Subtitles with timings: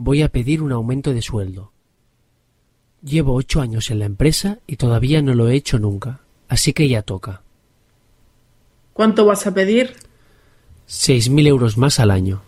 [0.00, 1.72] voy a pedir un aumento de sueldo.
[3.02, 6.88] Llevo ocho años en la empresa y todavía no lo he hecho nunca, así que
[6.88, 7.42] ya toca.
[8.94, 9.92] ¿Cuánto vas a pedir?
[10.86, 12.40] Seis mil euros más al año.